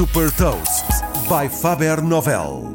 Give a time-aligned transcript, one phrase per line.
[0.00, 0.86] Super Toast
[1.28, 2.74] by Faber Novel.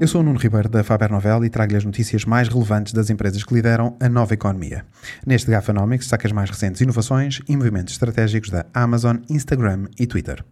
[0.00, 3.08] Eu sou o Nuno Ribeiro da Faber Novel e trago-lhe as notícias mais relevantes das
[3.08, 4.84] empresas que lideram a nova economia.
[5.24, 10.44] Neste Gafanomics saca as mais recentes inovações e movimentos estratégicos da Amazon, Instagram e Twitter.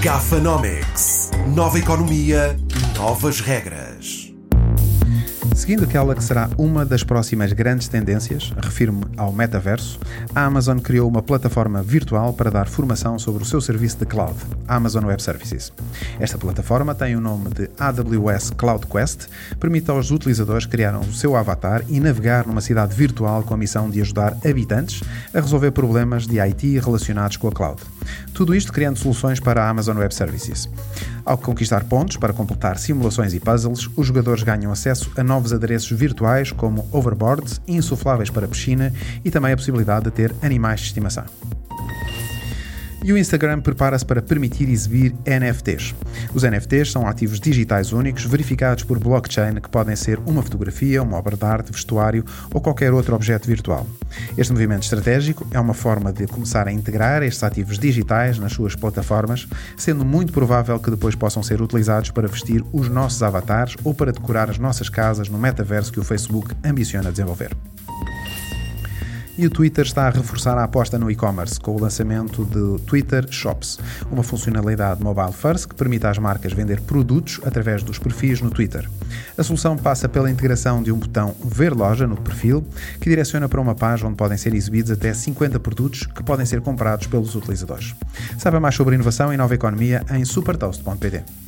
[0.00, 1.30] Gafanomics.
[1.54, 2.56] Nova economia,
[2.96, 4.27] novas regras.
[5.58, 9.98] Seguindo aquela que será uma das próximas grandes tendências, refiro-me ao metaverso,
[10.32, 14.36] a Amazon criou uma plataforma virtual para dar formação sobre o seu serviço de cloud,
[14.68, 15.72] Amazon Web Services.
[16.20, 19.28] Esta plataforma tem o nome de AWS Cloud Quest,
[19.60, 23.88] permite aos utilizadores criar o seu avatar e navegar numa cidade virtual com a missão
[23.88, 25.00] de ajudar habitantes
[25.32, 27.80] a resolver problemas de IT relacionados com a cloud.
[28.34, 30.68] Tudo isto criando soluções para a Amazon Web Services.
[31.24, 35.96] Ao conquistar pontos para completar simulações e puzzles, os jogadores ganham acesso a novos adereços
[35.96, 38.92] virtuais como overboards, insufláveis para piscina
[39.24, 41.24] e também a possibilidade de ter animais de estimação.
[43.02, 45.94] E o Instagram prepara-se para permitir exibir NFTs.
[46.34, 51.16] Os NFTs são ativos digitais únicos verificados por blockchain que podem ser uma fotografia, uma
[51.16, 53.86] obra de arte, vestuário ou qualquer outro objeto virtual.
[54.36, 58.74] Este movimento estratégico é uma forma de começar a integrar estes ativos digitais nas suas
[58.74, 63.94] plataformas, sendo muito provável que depois possam ser utilizados para vestir os nossos avatares ou
[63.94, 67.56] para decorar as nossas casas no metaverso que o Facebook ambiciona desenvolver
[69.38, 73.24] e o Twitter está a reforçar a aposta no e-commerce com o lançamento de Twitter
[73.30, 73.78] Shops,
[74.10, 78.88] uma funcionalidade mobile first que permite às marcas vender produtos através dos perfis no Twitter.
[79.38, 82.66] A solução passa pela integração de um botão Ver Loja no perfil,
[83.00, 86.60] que direciona para uma página onde podem ser exibidos até 50 produtos que podem ser
[86.60, 87.94] comprados pelos utilizadores.
[88.38, 91.47] Saiba mais sobre inovação e nova economia em supertoast.pt.